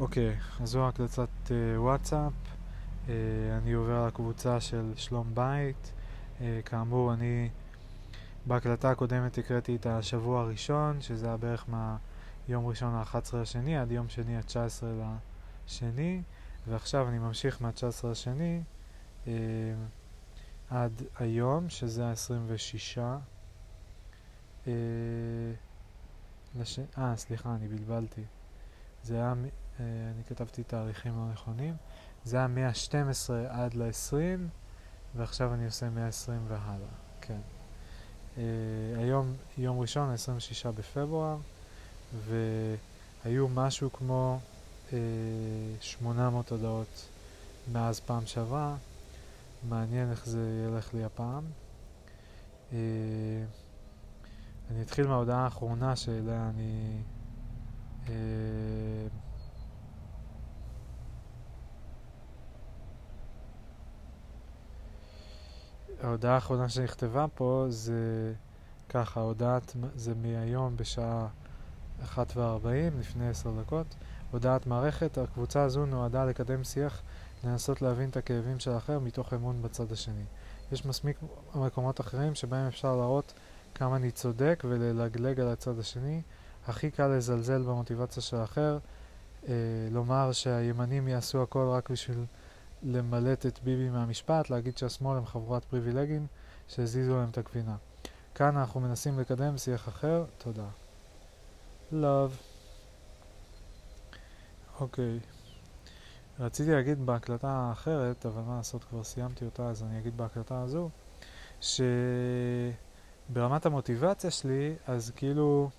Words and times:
אוקיי, 0.00 0.36
אז 0.60 0.68
זו 0.68 0.88
הקלצת 0.88 1.28
uh, 1.46 1.50
וואטסאפ. 1.76 2.32
Uh, 3.06 3.10
אני 3.62 3.72
עובר 3.72 4.06
לקבוצה 4.06 4.60
של 4.60 4.92
שלום 4.96 5.34
בית. 5.34 5.92
Uh, 6.38 6.42
כאמור, 6.64 7.12
אני 7.14 7.48
בהקלטה 8.46 8.90
הקודמת 8.90 9.38
הקראתי 9.38 9.76
את 9.76 9.86
השבוע 9.86 10.40
הראשון, 10.40 11.00
שזה 11.00 11.26
היה 11.26 11.36
בערך 11.36 11.66
מהיום 11.68 12.66
ראשון 12.66 12.94
ה-11 12.94 13.36
לשני 13.36 13.78
עד 13.78 13.92
יום 13.92 14.08
שני 14.08 14.36
ה-19 14.36 14.84
לשני, 15.66 16.22
ועכשיו 16.68 17.08
אני 17.08 17.18
ממשיך 17.18 17.62
מה-19 17.62 18.06
לשני 18.06 18.62
uh, 19.24 19.28
עד 20.70 21.02
היום, 21.18 21.68
שזה 21.68 22.06
ה-26. 22.06 22.98
אה, 24.66 24.72
לש... 26.60 26.78
אה, 26.98 27.16
סליחה, 27.16 27.54
אני 27.54 27.68
בלבלתי. 27.68 28.22
זה 29.02 29.14
היה, 29.14 29.28
אה, 29.28 29.34
אני 30.14 30.24
כתבתי 30.28 30.62
תאריכים 30.62 31.12
לא 31.16 31.32
נכונים. 31.32 31.74
זה 32.24 32.36
היה 32.36 32.46
מה-12 32.46 33.30
עד 33.48 33.74
ל-20, 33.74 34.14
ועכשיו 35.16 35.54
אני 35.54 35.66
עושה 35.66 35.90
מה-20 35.90 36.30
והלאה, 36.48 36.88
כן. 37.20 37.40
אה, 38.38 38.42
היום 38.96 39.34
יום 39.58 39.80
ראשון, 39.80 40.10
26 40.12 40.66
בפברואר, 40.66 41.36
והיו 43.24 43.48
משהו 43.48 43.92
כמו 43.92 44.40
800 45.80 46.50
הודעות 46.50 47.08
מאז 47.72 48.00
פעם 48.00 48.26
שעברה. 48.26 48.76
מעניין 49.68 50.10
איך 50.10 50.26
זה 50.26 50.66
ילך 50.68 50.94
לי 50.94 51.04
הפעם. 51.04 51.44
אני 54.70 54.82
אתחיל 54.82 55.06
מההודעה 55.06 55.44
האחרונה 55.44 55.96
שאליה 55.96 56.50
אני... 56.50 57.02
ההודעה 66.02 66.34
האחרונה 66.34 66.68
שנכתבה 66.68 67.26
פה 67.34 67.66
זה 67.68 68.32
ככה, 68.88 69.20
הודעת, 69.20 69.76
זה 69.94 70.14
מהיום 70.14 70.76
בשעה 70.76 71.26
1:40, 72.16 72.18
לפני 72.98 73.28
10 73.28 73.50
דקות. 73.60 73.86
הודעת 74.30 74.66
מערכת, 74.66 75.18
הקבוצה 75.18 75.62
הזו 75.62 75.86
נועדה 75.86 76.24
לקדם 76.24 76.64
שיח, 76.64 77.02
לנסות 77.44 77.82
להבין 77.82 78.08
את 78.08 78.16
הכאבים 78.16 78.58
של 78.58 78.70
האחר 78.70 78.98
מתוך 78.98 79.34
אמון 79.34 79.62
בצד 79.62 79.92
השני. 79.92 80.24
יש 80.72 80.86
מספיק 80.86 81.16
מקומות 81.54 82.00
אחרים 82.00 82.34
שבהם 82.34 82.66
אפשר 82.66 82.96
להראות 82.96 83.32
כמה 83.74 83.96
אני 83.96 84.10
צודק 84.10 84.62
וללגלג 84.68 85.40
על 85.40 85.48
הצד 85.48 85.78
השני. 85.78 86.22
הכי 86.68 86.90
קל 86.90 87.06
לזלזל 87.06 87.62
במוטיבציה 87.62 88.22
של 88.22 88.36
האחר, 88.36 88.78
אה, 89.48 89.54
לומר 89.90 90.32
שהימנים 90.32 91.08
יעשו 91.08 91.42
הכל 91.42 91.68
רק 91.70 91.90
בשביל 91.90 92.24
למלט 92.82 93.46
את 93.46 93.60
ביבי 93.62 93.90
מהמשפט, 93.90 94.50
להגיד 94.50 94.78
שהשמאל 94.78 95.16
הם 95.16 95.26
חבורת 95.26 95.64
פריבילגים 95.64 96.26
שהזיזו 96.68 97.16
להם 97.16 97.30
את 97.30 97.38
הגבינה. 97.38 97.76
כאן 98.34 98.56
אנחנו 98.56 98.80
מנסים 98.80 99.18
לקדם 99.18 99.58
שיח 99.58 99.88
אחר, 99.88 100.24
תודה. 100.38 100.68
Love. 101.92 102.32
אוקיי. 104.80 105.18
Okay. 105.22 105.40
רציתי 106.40 106.70
להגיד 106.70 107.06
בהקלטה 107.06 107.48
האחרת, 107.48 108.26
אבל 108.26 108.42
מה 108.42 108.56
לעשות, 108.56 108.84
כבר 108.84 109.04
סיימתי 109.04 109.44
אותה, 109.44 109.68
אז 109.68 109.82
אני 109.82 109.98
אגיד 109.98 110.16
בהקלטה 110.16 110.62
הזו, 110.62 110.90
ש... 111.60 111.80
ברמת 113.28 113.66
המוטיבציה 113.66 114.30
שלי, 114.30 114.74
אז 114.86 115.12
כאילו 115.16 115.70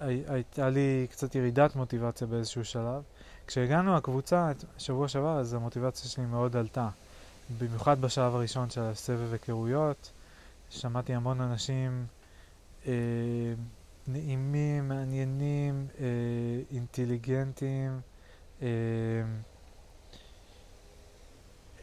הייתה 0.00 0.68
לי 0.68 1.06
קצת 1.10 1.34
ירידת 1.34 1.76
מוטיבציה 1.76 2.26
באיזשהו 2.26 2.64
שלב. 2.64 3.02
כשהגענו 3.46 3.96
לקבוצה 3.96 4.52
שבוע 4.78 5.08
שעבר, 5.08 5.38
אז 5.38 5.54
המוטיבציה 5.54 6.10
שלי 6.10 6.26
מאוד 6.26 6.56
עלתה. 6.56 6.88
במיוחד 7.58 8.00
בשלב 8.00 8.34
הראשון 8.34 8.70
של 8.70 8.80
הסבב 8.80 9.32
היכרויות, 9.32 10.12
שמעתי 10.70 11.14
המון 11.14 11.40
אנשים 11.40 12.06
אה, 12.86 12.92
נעימים, 14.06 14.88
מעניינים, 14.88 15.86
אה, 16.00 16.06
אינטליגנטים, 16.72 18.00
אה, 18.62 18.68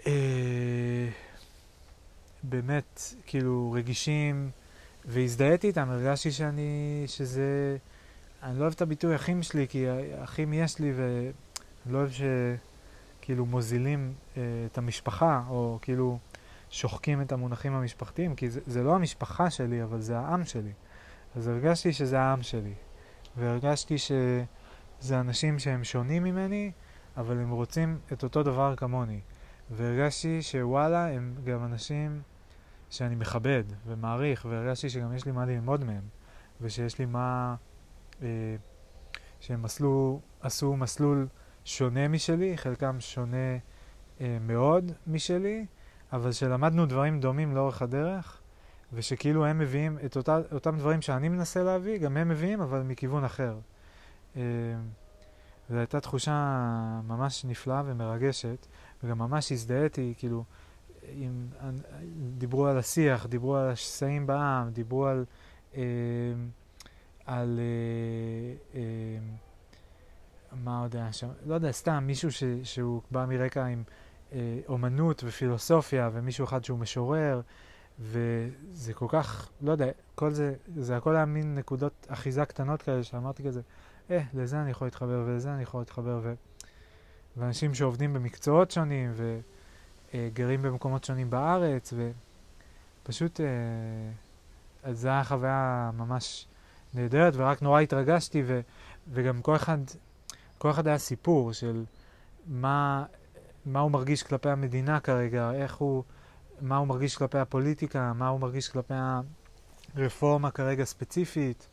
אה, 0.07 1.09
באמת, 2.43 3.01
כאילו, 3.25 3.71
רגישים, 3.71 4.49
והזדהיתי 5.05 5.67
איתם, 5.67 5.89
הרגשתי 5.89 6.31
שאני, 6.31 7.03
שזה, 7.07 7.77
אני 8.43 8.57
לא 8.59 8.61
אוהב 8.61 8.73
את 8.73 8.81
הביטוי 8.81 9.15
אחים 9.15 9.43
שלי, 9.43 9.67
כי 9.67 9.85
אחים 10.23 10.53
יש 10.53 10.79
לי, 10.79 10.93
ואני 11.85 11.93
לא 11.93 11.97
אוהב 11.97 12.11
שכאילו 13.21 13.45
מוזילים 13.45 14.13
אה, 14.37 14.41
את 14.71 14.77
המשפחה, 14.77 15.43
או 15.49 15.79
כאילו 15.81 16.19
שוחקים 16.69 17.21
את 17.21 17.31
המונחים 17.31 17.73
המשפחתיים, 17.73 18.35
כי 18.35 18.49
זה, 18.49 18.59
זה 18.65 18.83
לא 18.83 18.95
המשפחה 18.95 19.49
שלי, 19.49 19.83
אבל 19.83 20.01
זה 20.01 20.19
העם 20.19 20.45
שלי. 20.45 20.71
אז 21.35 21.47
הרגשתי 21.47 21.93
שזה 21.93 22.19
העם 22.19 22.41
שלי, 22.41 22.73
והרגשתי 23.37 23.97
שזה 23.97 25.19
אנשים 25.19 25.59
שהם 25.59 25.83
שונים 25.83 26.23
ממני, 26.23 26.71
אבל 27.17 27.37
הם 27.37 27.51
רוצים 27.51 27.99
את 28.13 28.23
אותו 28.23 28.43
דבר 28.43 28.75
כמוני. 28.75 29.19
והרגשתי 29.71 30.41
שוואלה, 30.41 31.07
הם 31.07 31.35
גם 31.43 31.65
אנשים 31.65 32.21
שאני 32.89 33.15
מכבד 33.15 33.63
ומעריך, 33.87 34.45
והרגשתי 34.49 34.89
שגם 34.89 35.13
יש 35.13 35.25
לי 35.25 35.31
מה 35.31 35.45
ללמוד 35.45 35.83
מהם, 35.83 36.03
ושיש 36.61 36.99
לי 36.99 37.05
מה... 37.05 37.55
אה, 38.21 38.27
שהם 39.39 39.61
מסלו, 39.61 40.19
עשו 40.41 40.77
מסלול 40.77 41.27
שונה 41.69 42.07
משלי, 42.07 42.57
חלקם 42.57 42.99
שונה 42.99 43.57
אה, 44.21 44.37
מאוד 44.41 44.91
משלי, 45.07 45.65
אבל 46.13 46.31
שלמדנו 46.31 46.85
דברים 46.85 47.19
דומים 47.19 47.55
לאורך 47.55 47.81
הדרך, 47.81 48.41
ושכאילו 48.93 49.45
הם 49.45 49.59
מביאים 49.59 49.97
את 50.05 50.17
אותה, 50.17 50.39
אותם 50.51 50.77
דברים 50.77 51.01
שאני 51.01 51.29
מנסה 51.29 51.63
להביא, 51.63 51.97
גם 51.97 52.17
הם 52.17 52.29
מביאים, 52.29 52.61
אבל 52.61 52.81
מכיוון 52.81 53.23
אחר. 53.23 53.57
אה, 54.35 54.41
זו 55.69 55.77
הייתה 55.77 55.99
תחושה 55.99 56.31
ממש 57.07 57.45
נפלאה 57.45 57.83
ומרגשת, 57.85 58.67
וגם 59.03 59.17
ממש 59.17 59.51
הזדהיתי, 59.51 60.13
כאילו, 60.17 60.43
עם, 61.13 61.47
דיברו 62.37 62.67
על 62.67 62.77
השיח, 62.77 63.25
דיברו 63.25 63.55
על 63.55 63.69
השסעים 63.69 64.27
בעם, 64.27 64.69
דיברו 64.69 65.05
על, 65.05 65.25
אה, 65.75 65.81
על 67.25 67.59
אה, 67.59 68.79
אה, 68.79 69.19
מה 70.53 70.81
עוד 70.81 70.95
היה 70.95 71.13
שם, 71.13 71.27
לא 71.45 71.53
יודע, 71.53 71.71
סתם 71.71 72.03
מישהו 72.07 72.31
ש, 72.31 72.43
שהוא 72.63 73.01
בא 73.11 73.25
מרקע 73.25 73.65
עם 73.65 73.83
אה, 74.33 74.59
אומנות 74.67 75.23
ופילוסופיה, 75.25 76.09
ומישהו 76.13 76.45
אחד 76.45 76.63
שהוא 76.63 76.79
משורר, 76.79 77.41
וזה 77.99 78.93
כל 78.93 79.05
כך, 79.09 79.49
לא 79.61 79.71
יודע, 79.71 79.87
כל 80.15 80.31
זה, 80.31 80.55
זה 80.75 80.97
הכל 80.97 81.15
היה 81.15 81.25
מין 81.25 81.55
נקודות 81.55 82.07
אחיזה 82.09 82.45
קטנות 82.45 82.81
כאלה, 82.81 83.03
שאמרתי 83.03 83.43
כזה, 83.43 83.61
אה, 84.11 84.21
לזה 84.33 84.61
אני 84.61 84.71
יכול 84.71 84.87
להתחבר 84.87 85.23
ולזה 85.25 85.53
אני 85.53 85.63
יכול 85.63 85.81
להתחבר, 85.81 86.19
ו... 86.23 86.33
ואנשים 87.37 87.73
שעובדים 87.73 88.13
במקצועות 88.13 88.71
שונים 88.71 89.13
וגרים 90.13 90.61
במקומות 90.61 91.03
שונים 91.03 91.29
בארץ, 91.29 91.93
ופשוט, 93.03 93.39
אה, 93.41 94.93
זו 94.93 95.09
הייתה 95.09 95.23
חוויה 95.23 95.91
ממש 95.93 96.47
נהדרת, 96.93 97.33
ורק 97.35 97.61
נורא 97.61 97.81
התרגשתי, 97.81 98.43
ו... 98.45 98.59
וגם 99.11 99.41
כל 99.41 99.55
אחד, 99.55 99.77
כל 100.59 100.71
אחד 100.71 100.87
היה 100.87 100.97
סיפור 100.97 101.53
של 101.53 101.85
מה, 102.47 103.05
מה 103.65 103.79
הוא 103.79 103.91
מרגיש 103.91 104.23
כלפי 104.23 104.49
המדינה 104.49 104.99
כרגע, 104.99 105.51
איך 105.51 105.75
הוא, 105.75 106.03
מה 106.61 106.77
הוא 106.77 106.87
מרגיש 106.87 107.17
כלפי 107.17 107.37
הפוליטיקה, 107.37 108.13
מה 108.13 108.27
הוא 108.27 108.39
מרגיש 108.39 108.69
כלפי 108.69 108.93
הרפורמה 109.95 110.51
כרגע 110.51 110.83
ספציפית. 110.83 111.67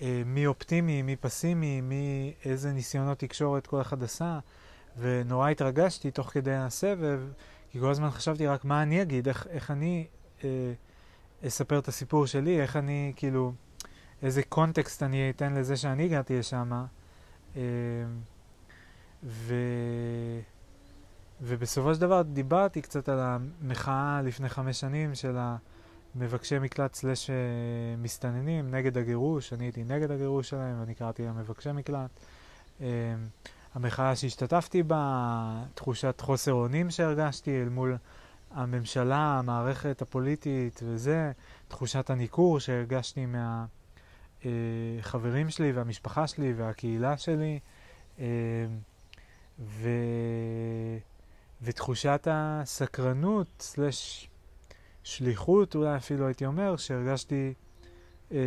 אה, 0.00 0.22
מי 0.26 0.46
אופטימי, 0.46 1.02
מי 1.02 1.16
פסימי, 1.16 1.80
מי 1.80 2.34
איזה 2.44 2.72
ניסיונות 2.72 3.18
תקשורת 3.18 3.66
כל 3.66 3.80
אחד 3.80 4.02
עשה, 4.02 4.38
ונורא 4.98 5.48
התרגשתי 5.48 6.10
תוך 6.10 6.30
כדי 6.30 6.54
הסבב, 6.54 7.20
כי 7.70 7.80
כל 7.80 7.90
הזמן 7.90 8.10
חשבתי 8.10 8.46
רק 8.46 8.64
מה 8.64 8.82
אני 8.82 9.02
אגיד, 9.02 9.28
איך, 9.28 9.46
איך 9.50 9.70
אני 9.70 10.06
אה, 10.44 10.72
אספר 11.46 11.78
את 11.78 11.88
הסיפור 11.88 12.26
שלי, 12.26 12.60
איך 12.60 12.76
אני, 12.76 13.12
כאילו, 13.16 13.52
איזה 14.22 14.42
קונטקסט 14.42 15.02
אני 15.02 15.30
אתן 15.30 15.54
לזה 15.54 15.76
שאני 15.76 16.04
הגעתי 16.04 16.38
לשם. 16.38 16.84
אה, 17.56 17.62
ו... 19.24 19.54
ובסופו 21.40 21.94
של 21.94 22.00
דבר 22.00 22.22
דיברתי 22.22 22.82
קצת 22.82 23.08
על 23.08 23.18
המחאה 23.20 24.22
לפני 24.22 24.48
חמש 24.48 24.80
שנים 24.80 25.14
של 25.14 25.36
ה... 25.36 25.56
מבקשי 26.18 26.58
מקלט 26.58 26.94
סלש 26.94 27.30
אה, 27.30 27.36
מסתננים 27.98 28.74
נגד 28.74 28.98
הגירוש, 28.98 29.52
אני 29.52 29.64
הייתי 29.64 29.84
נגד 29.84 30.10
הגירוש 30.10 30.48
שלהם 30.48 30.80
ואני 30.80 30.94
קראתי 30.94 31.22
להם 31.24 31.38
מבקשי 31.38 31.72
מקלט. 31.72 32.10
אה, 32.80 32.86
המחאה 33.74 34.16
שהשתתפתי 34.16 34.82
בה, 34.82 35.64
תחושת 35.74 36.20
חוסר 36.20 36.52
אונים 36.52 36.90
שהרגשתי 36.90 37.62
אל 37.62 37.68
מול 37.68 37.96
הממשלה, 38.50 39.38
המערכת 39.38 40.02
הפוליטית 40.02 40.80
וזה, 40.84 41.32
תחושת 41.68 42.10
הניכור 42.10 42.60
שהרגשתי 42.60 43.26
מהחברים 43.26 43.85
אה, 44.44 44.50
שלי 45.48 45.72
והמשפחה 45.72 46.26
שלי 46.26 46.52
והקהילה 46.52 47.16
שלי, 47.16 47.58
ו... 49.58 49.88
ותחושת 51.62 52.28
הסקרנות, 52.30 53.46
סלש 53.60 54.28
שליחות, 55.04 55.74
אולי 55.74 55.96
אפילו 55.96 56.26
הייתי 56.26 56.46
אומר, 56.46 56.76
שהרגשתי 56.76 57.54
אה, 58.32 58.38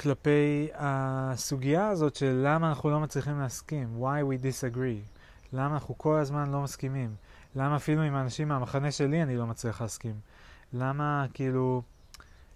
כלפי 0.00 0.68
הסוגיה 0.74 1.88
הזאת 1.88 2.14
של 2.14 2.40
למה 2.44 2.68
אנחנו 2.68 2.90
לא 2.90 3.00
מצליחים 3.00 3.40
להסכים, 3.40 4.02
why 4.02 4.22
we 4.22 4.44
disagree, 4.44 5.18
למה 5.52 5.74
אנחנו 5.74 5.98
כל 5.98 6.18
הזמן 6.18 6.50
לא 6.50 6.60
מסכימים, 6.60 7.14
למה 7.56 7.76
אפילו 7.76 8.02
עם 8.02 8.14
האנשים 8.14 8.48
מהמחנה 8.48 8.90
שלי 8.90 9.22
אני 9.22 9.36
לא 9.36 9.46
מצליח 9.46 9.80
להסכים, 9.80 10.14
למה 10.72 11.26
כאילו, 11.34 11.82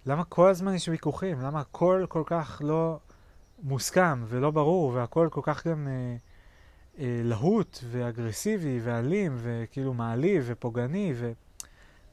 למה 0.07 0.23
כל 0.23 0.49
הזמן 0.49 0.73
יש 0.73 0.87
ויכוחים, 0.87 1.41
למה 1.41 1.59
הכל 1.59 2.05
כל 2.09 2.23
כך 2.25 2.61
לא 2.65 2.99
מוסכם 3.63 4.23
ולא 4.27 4.51
ברור 4.51 4.91
והכל 4.93 5.27
כל 5.31 5.41
כך 5.43 5.67
גם 5.67 5.87
אה, 5.87 6.15
אה, 6.99 7.21
להוט 7.23 7.79
ואגרסיבי 7.91 8.79
ואלים 8.83 9.37
וכאילו 9.41 9.93
מעליב 9.93 10.43
ופוגעני 10.47 11.13
ו... 11.15 11.31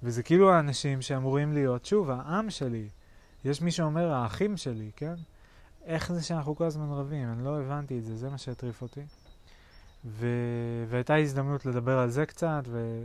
וזה 0.02 0.22
כאילו 0.22 0.52
האנשים 0.52 1.02
שאמורים 1.02 1.52
להיות, 1.52 1.84
שוב, 1.84 2.10
העם 2.10 2.50
שלי. 2.50 2.88
יש 3.44 3.62
מי 3.62 3.70
שאומר 3.70 4.12
האחים 4.12 4.56
שלי, 4.56 4.90
כן? 4.96 5.14
איך 5.84 6.12
זה 6.12 6.22
שאנחנו 6.22 6.56
כל 6.56 6.64
הזמן 6.64 6.90
רבים? 6.90 7.32
אני 7.32 7.44
לא 7.44 7.60
הבנתי 7.60 7.98
את 7.98 8.04
זה, 8.04 8.16
זה 8.16 8.30
מה 8.30 8.38
שהטריף 8.38 8.82
אותי. 8.82 9.02
ו... 10.04 10.26
והייתה 10.88 11.16
הזדמנות 11.16 11.66
לדבר 11.66 11.98
על 11.98 12.10
זה 12.10 12.26
קצת, 12.26 12.62
ו... 12.66 13.04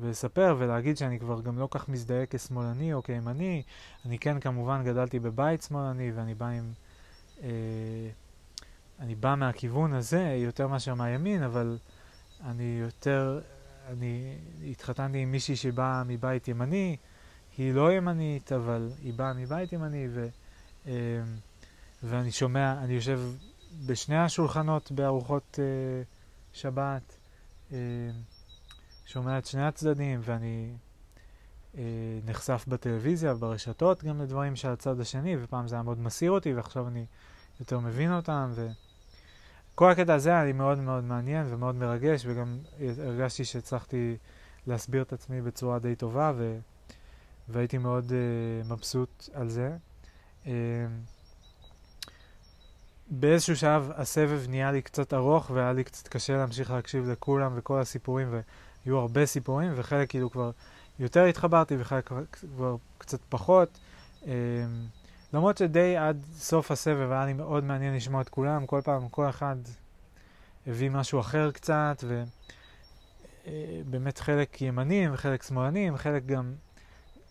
ולספר 0.00 0.56
ולהגיד 0.58 0.96
שאני 0.96 1.18
כבר 1.18 1.40
גם 1.40 1.58
לא 1.58 1.68
כך 1.70 1.88
מזדהה 1.88 2.24
כשמאלני 2.30 2.92
או 2.92 3.02
כימני. 3.02 3.62
אני 4.06 4.18
כן, 4.18 4.40
כמובן, 4.40 4.84
גדלתי 4.84 5.18
בבית 5.18 5.62
שמאלני, 5.62 6.12
ואני 6.12 6.34
בא 6.34 6.46
עם... 6.46 6.72
אה, 7.42 7.48
אני 9.00 9.14
בא 9.14 9.34
מהכיוון 9.34 9.92
הזה 9.92 10.36
יותר 10.38 10.68
מאשר 10.68 10.94
מהימין, 10.94 11.42
אבל 11.42 11.78
אני 12.44 12.78
יותר... 12.82 13.40
אני 13.88 14.36
התחתנתי 14.70 15.18
עם 15.18 15.30
מישהי 15.30 15.56
שבאה 15.56 16.04
מבית 16.04 16.48
ימני, 16.48 16.96
היא 17.56 17.74
לא 17.74 17.92
ימנית, 17.92 18.52
אבל 18.52 18.90
היא 19.02 19.14
באה 19.14 19.32
מבית 19.32 19.72
ימני, 19.72 20.06
ו... 20.10 20.28
אה, 20.86 20.92
ואני 22.02 22.32
שומע, 22.32 22.72
אני 22.72 22.92
יושב 22.92 23.20
בשני 23.86 24.16
השולחנות 24.16 24.92
בארוחות 24.92 25.58
אה, 25.62 26.02
שבת, 26.52 27.16
אה, 27.72 27.78
שומע 29.06 29.38
את 29.38 29.46
שני 29.46 29.66
הצדדים, 29.66 30.20
ואני 30.22 30.72
אה, 31.78 31.82
נחשף 32.24 32.64
בטלוויזיה 32.68 33.32
וברשתות 33.34 34.04
גם 34.04 34.20
לדברים 34.20 34.56
של 34.56 34.68
הצד 34.68 35.00
השני, 35.00 35.36
ופעם 35.42 35.68
זה 35.68 35.74
היה 35.74 35.82
מאוד 35.82 35.98
מסעיר 35.98 36.30
אותי, 36.30 36.54
ועכשיו 36.54 36.88
אני 36.88 37.06
יותר 37.60 37.80
מבין 37.80 38.12
אותם, 38.12 38.52
וכל 39.74 39.90
הקטע 39.90 40.14
הזה 40.14 40.30
היה 40.30 40.44
לי 40.44 40.52
מאוד 40.52 40.78
מאוד 40.78 41.04
מעניין 41.04 41.46
ומאוד 41.50 41.74
מרגש, 41.74 42.22
וגם 42.26 42.58
הרגשתי 42.98 43.44
שהצלחתי 43.44 44.16
להסביר 44.66 45.02
את 45.02 45.12
עצמי 45.12 45.42
בצורה 45.42 45.78
די 45.78 45.94
טובה, 45.94 46.32
ו... 46.36 46.58
והייתי 47.48 47.78
מאוד 47.78 48.10
uh, 48.10 48.68
מבסוט 48.68 49.28
על 49.34 49.48
זה. 49.48 49.76
Uh, 50.44 50.48
באיזשהו 53.10 53.56
שלב 53.56 53.90
הסבב 53.94 54.46
נהיה 54.48 54.72
לי 54.72 54.82
קצת 54.82 55.14
ארוך 55.14 55.50
והיה 55.50 55.72
לי 55.72 55.84
קצת 55.84 56.08
קשה 56.08 56.36
להמשיך 56.36 56.70
להקשיב 56.70 57.08
לכולם 57.08 57.52
וכל 57.56 57.80
הסיפורים 57.80 58.28
והיו 58.30 58.98
הרבה 58.98 59.26
סיפורים 59.26 59.72
וחלק 59.76 60.08
כאילו 60.08 60.30
כבר 60.30 60.50
יותר 60.98 61.24
התחברתי 61.24 61.74
וחלק 61.78 62.10
כבר 62.32 62.76
קצת 62.98 63.20
פחות. 63.28 63.78
Um, 64.22 64.26
למרות 65.32 65.58
שדי 65.58 65.96
עד 65.96 66.24
סוף 66.34 66.70
הסבב 66.70 67.10
היה 67.10 67.26
לי 67.26 67.32
מאוד 67.32 67.64
מעניין 67.64 67.94
לשמוע 67.94 68.20
את 68.20 68.28
כולם, 68.28 68.66
כל 68.66 68.80
פעם 68.84 69.08
כל 69.08 69.28
אחד 69.28 69.56
הביא 70.66 70.90
משהו 70.90 71.20
אחר 71.20 71.50
קצת 71.50 72.04
ובאמת 73.46 74.18
חלק 74.18 74.62
ימנים 74.62 75.10
וחלק 75.12 75.42
שמאלנים, 75.42 75.96
חלק 75.96 76.26
גם 76.26 76.54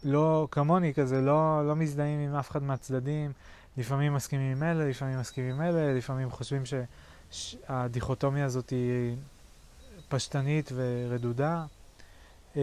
לא 0.03 0.47
כמוני 0.51 0.93
כזה, 0.93 1.21
לא, 1.21 1.67
לא 1.67 1.75
מזדהים 1.75 2.19
עם 2.19 2.35
אף 2.35 2.51
אחד 2.51 2.63
מהצדדים. 2.63 3.31
לפעמים 3.77 4.13
מסכימים 4.13 4.51
עם 4.51 4.63
אלה, 4.63 4.89
לפעמים 4.89 5.19
מסכימים 5.19 5.55
עם 5.55 5.61
אלה, 5.61 5.93
לפעמים 5.93 6.29
חושבים 6.29 6.63
שהדיכוטומיה 7.31 8.45
הזאת 8.45 8.69
היא 8.69 9.15
פשטנית 10.09 10.71
ורדודה. 10.75 11.65
אמ, 12.55 12.61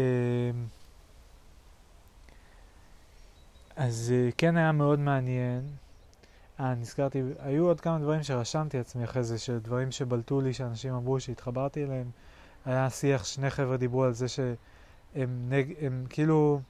אז 3.76 4.12
אה, 4.14 4.30
כן 4.38 4.56
היה 4.56 4.72
מאוד 4.72 4.98
מעניין. 4.98 5.62
אה, 6.60 6.74
נזכרתי, 6.74 7.22
היו 7.38 7.66
עוד 7.66 7.80
כמה 7.80 7.98
דברים 7.98 8.22
שרשמתי 8.22 8.78
עצמי 8.78 9.04
אחרי 9.04 9.22
זה, 9.22 9.38
של 9.38 9.58
דברים 9.58 9.90
שבלטו 9.90 10.40
לי, 10.40 10.54
שאנשים 10.54 10.94
אמרו 10.94 11.20
שהתחברתי 11.20 11.84
אליהם. 11.84 12.10
היה 12.64 12.90
שיח, 12.90 13.24
שני 13.24 13.50
חבר'ה 13.50 13.76
דיברו 13.76 14.04
על 14.04 14.12
זה 14.12 14.28
שהם 14.28 15.46
נג... 15.48 15.72
הם 15.80 16.06
כאילו 16.08 16.60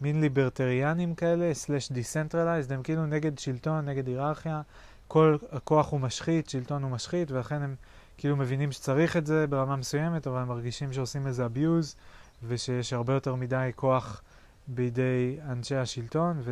מין 0.00 0.20
ליברטריאנים 0.20 1.14
כאלה, 1.14 1.54
slash 1.54 1.92
decentralized, 1.92 2.72
הם 2.72 2.82
כאילו 2.82 3.06
נגד 3.06 3.38
שלטון, 3.38 3.84
נגד 3.84 4.06
היררכיה, 4.06 4.62
כל 5.08 5.36
הכוח 5.52 5.90
הוא 5.90 6.00
משחית, 6.00 6.48
שלטון 6.48 6.82
הוא 6.82 6.90
משחית, 6.90 7.30
ולכן 7.30 7.62
הם 7.62 7.74
כאילו 8.18 8.36
מבינים 8.36 8.72
שצריך 8.72 9.16
את 9.16 9.26
זה 9.26 9.46
ברמה 9.46 9.76
מסוימת, 9.76 10.26
אבל 10.26 10.38
הם 10.38 10.48
מרגישים 10.48 10.92
שעושים 10.92 11.26
איזה 11.26 11.46
abuse, 11.46 11.96
ושיש 12.46 12.92
הרבה 12.92 13.12
יותר 13.14 13.34
מדי 13.34 13.70
כוח 13.76 14.22
בידי 14.68 15.38
אנשי 15.48 15.76
השלטון, 15.76 16.42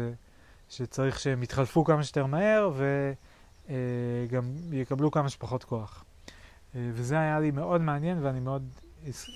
ושצריך 0.71 1.19
שהם 1.19 1.43
יתחלפו 1.43 1.85
כמה 1.85 2.05
שיותר 2.05 2.27
מהר, 2.27 2.71
וגם 2.77 4.45
אה, 4.73 4.77
יקבלו 4.77 5.11
כמה 5.11 5.29
שפחות 5.29 5.65
כוח. 5.65 6.05
אה, 6.75 6.91
וזה 6.93 7.19
היה 7.19 7.41
לי 7.41 7.51
מאוד 7.51 7.81
מעניין, 7.81 8.19
ואני 8.23 8.41
מאוד, 8.41 8.69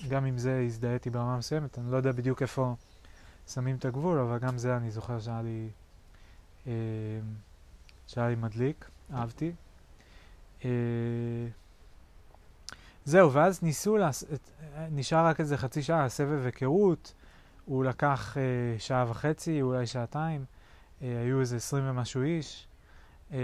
גם 0.09 0.25
עם 0.25 0.37
זה 0.37 0.63
הזדהיתי 0.65 1.09
ברמה 1.09 1.37
מסוימת, 1.37 1.79
אני 1.79 1.91
לא 1.91 1.97
יודע 1.97 2.11
בדיוק 2.11 2.41
איפה... 2.41 2.75
שמים 3.53 3.75
את 3.75 3.85
הגבול, 3.85 4.19
אבל 4.19 4.37
גם 4.37 4.57
זה 4.57 4.77
אני 4.77 4.91
זוכר 4.91 5.19
שהיה 5.19 5.41
לי, 5.41 5.69
אה, 6.67 6.71
שהיה 8.07 8.29
לי 8.29 8.35
מדליק, 8.35 8.89
אהבתי. 9.13 9.51
אה, 10.65 10.69
זהו, 13.05 13.33
ואז 13.33 13.63
ניסו, 13.63 13.97
לעשות, 13.97 14.29
נשאר 14.91 15.25
רק 15.25 15.39
איזה 15.39 15.57
חצי 15.57 15.83
שעה, 15.83 16.09
סבב 16.09 16.45
היכרות, 16.45 17.13
הוא 17.65 17.85
לקח 17.85 18.37
אה, 18.37 18.79
שעה 18.79 19.05
וחצי, 19.09 19.61
אולי 19.61 19.85
שעתיים, 19.85 20.45
אה, 21.01 21.21
היו 21.21 21.39
איזה 21.39 21.55
עשרים 21.55 21.83
ומשהו 21.89 22.21
איש, 22.21 22.67
אה, 23.33 23.37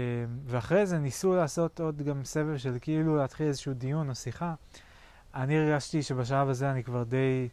ואחרי 0.46 0.86
זה 0.86 0.98
ניסו 0.98 1.34
לעשות 1.34 1.80
עוד 1.80 2.02
גם 2.02 2.24
סבב 2.24 2.56
של 2.56 2.76
כאילו 2.80 3.16
להתחיל 3.16 3.46
איזשהו 3.46 3.74
דיון 3.74 4.08
או 4.08 4.14
שיחה. 4.14 4.54
אני 5.34 5.58
הרגשתי 5.58 6.02
שבשלב 6.02 6.48
הזה 6.48 6.70
אני 6.70 6.84
כבר 6.84 7.02
די... 7.02 7.48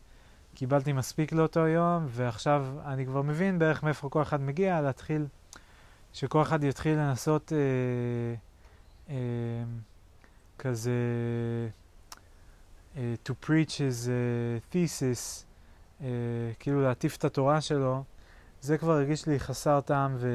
קיבלתי 0.55 0.93
מספיק 0.93 1.33
לאותו 1.33 1.67
יום, 1.67 2.05
ועכשיו 2.09 2.65
אני 2.85 3.05
כבר 3.05 3.21
מבין 3.21 3.59
בערך 3.59 3.83
מאיפה 3.83 4.09
כל 4.09 4.21
אחד 4.21 4.41
מגיע, 4.41 4.81
להתחיל, 4.81 5.27
שכל 6.13 6.41
אחד 6.41 6.63
יתחיל 6.63 6.97
לנסות 6.97 7.53
אה, 7.53 8.35
אה, 9.09 9.15
כזה 10.59 10.91
אה, 12.97 13.13
to 13.25 13.31
preach 13.45 13.69
his 13.69 14.07
uh, 14.07 14.73
thesis, 14.73 15.43
אה, 16.01 16.07
כאילו 16.59 16.81
להטיף 16.81 17.17
את 17.17 17.25
התורה 17.25 17.61
שלו, 17.61 18.03
זה 18.61 18.77
כבר 18.77 18.91
הרגיש 18.91 19.27
לי 19.27 19.39
חסר 19.39 19.81
טעם, 19.81 20.15
ו... 20.17 20.29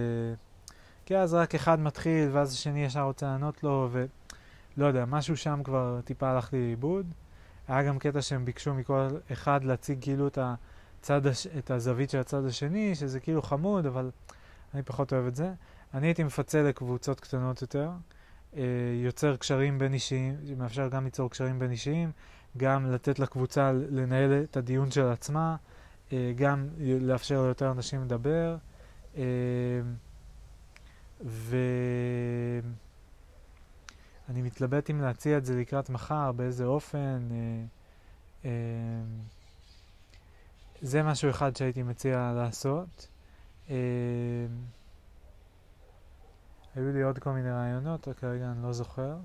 כי 1.06 1.16
אז 1.16 1.34
רק 1.34 1.54
אחד 1.54 1.80
מתחיל, 1.80 2.28
ואז 2.32 2.52
השני 2.52 2.84
ישר 2.84 3.02
רוצה 3.02 3.26
לענות 3.26 3.62
לו, 3.64 3.88
ולא 3.92 4.86
יודע, 4.86 5.04
משהו 5.04 5.36
שם 5.36 5.60
כבר 5.64 6.00
טיפה 6.04 6.30
הלך 6.30 6.52
לי 6.52 6.66
לאיבוד. 6.66 7.06
היה 7.70 7.82
גם 7.82 7.98
קטע 7.98 8.22
שהם 8.22 8.44
ביקשו 8.44 8.74
מכל 8.74 9.08
אחד 9.32 9.64
להציג 9.64 9.98
כאילו 10.00 10.26
את, 10.26 10.38
הצד 11.00 11.26
הש... 11.26 11.46
את 11.46 11.70
הזווית 11.70 12.10
של 12.10 12.18
הצד 12.18 12.46
השני, 12.46 12.94
שזה 12.94 13.20
כאילו 13.20 13.42
חמוד, 13.42 13.86
אבל 13.86 14.10
אני 14.74 14.82
פחות 14.82 15.12
אוהב 15.12 15.26
את 15.26 15.34
זה. 15.34 15.52
אני 15.94 16.06
הייתי 16.06 16.24
מפצל 16.24 16.62
לקבוצות 16.62 17.20
קטנות 17.20 17.62
יותר, 17.62 17.90
אה, 18.56 18.62
יוצר 19.04 19.36
קשרים 19.36 19.78
בין 19.78 19.94
אישיים, 19.94 20.36
מאפשר 20.58 20.88
גם 20.88 21.04
ליצור 21.04 21.30
קשרים 21.30 21.58
בין 21.58 21.70
אישיים, 21.70 22.12
גם 22.56 22.92
לתת 22.92 23.18
לקבוצה 23.18 23.72
לנהל 23.72 24.42
את 24.42 24.56
הדיון 24.56 24.90
של 24.90 25.08
עצמה, 25.08 25.56
אה, 26.12 26.32
גם 26.36 26.68
לאפשר 27.00 27.42
ליותר 27.42 27.70
אנשים 27.70 28.04
לדבר. 28.04 28.56
אה, 29.16 29.22
ו... 31.24 31.56
מתלבט 34.62 34.90
אם 34.90 35.00
להציע 35.00 35.38
את 35.38 35.44
זה 35.44 35.60
לקראת 35.60 35.90
מחר, 35.90 36.32
באיזה 36.32 36.64
אופן. 36.64 37.28
אה, 37.30 37.64
אה, 38.44 38.50
זה 40.82 41.02
משהו 41.02 41.30
אחד 41.30 41.56
שהייתי 41.56 41.82
מציע 41.82 42.32
לעשות. 42.36 43.08
אה, 43.70 43.76
היו 46.74 46.92
לי 46.92 47.02
עוד 47.02 47.18
כל 47.18 47.30
מיני 47.30 47.50
רעיונות, 47.50 48.08
כרגע 48.16 48.50
אני 48.50 48.62
לא 48.62 48.72
זוכר. 48.72 49.16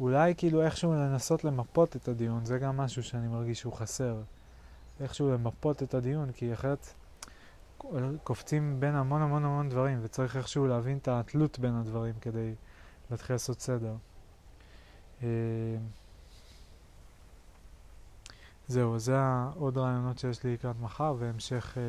אולי 0.00 0.34
כאילו 0.36 0.62
איכשהו 0.62 0.92
לנסות 0.92 1.44
למפות 1.44 1.96
את 1.96 2.08
הדיון, 2.08 2.44
זה 2.44 2.58
גם 2.58 2.76
משהו 2.76 3.02
שאני 3.02 3.28
מרגיש 3.28 3.60
שהוא 3.60 3.72
חסר. 3.72 4.22
איכשהו 5.00 5.32
למפות 5.32 5.82
את 5.82 5.94
הדיון, 5.94 6.32
כי 6.32 6.52
אחרת 6.52 6.86
קופצים 8.24 8.80
בין 8.80 8.94
המון 8.94 9.22
המון 9.22 9.44
המון 9.44 9.68
דברים, 9.68 10.00
וצריך 10.02 10.36
איכשהו 10.36 10.66
להבין 10.66 10.98
את 10.98 11.08
התלות 11.08 11.58
בין 11.58 11.74
הדברים 11.74 12.14
כדי 12.20 12.54
להתחיל 13.10 13.34
לעשות 13.34 13.60
סדר. 13.60 13.94
אה, 15.22 15.28
זהו, 18.68 18.98
זה 18.98 19.16
עוד 19.54 19.78
רעיונות 19.78 20.18
שיש 20.18 20.44
לי 20.44 20.52
לקראת 20.52 20.76
מחר, 20.80 21.14
והמשך 21.18 21.78
אה, 21.78 21.82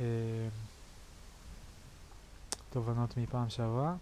אה, 0.00 0.48
תובנות 2.70 3.16
מפעם 3.16 3.48
שעברה. 3.50 3.94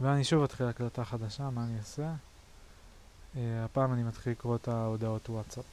ואני 0.00 0.24
שוב 0.24 0.42
אתחיל 0.42 0.66
הקלטה 0.66 1.04
חדשה, 1.04 1.50
מה 1.50 1.64
אני 1.64 1.78
אעשה? 1.78 2.12
אה, 3.36 3.64
הפעם 3.64 3.92
אני 3.92 4.02
מתחיל 4.02 4.32
לקרוא 4.32 4.56
את 4.56 4.68
ההודעות 4.68 5.30
וואטסאפ. 5.30 5.64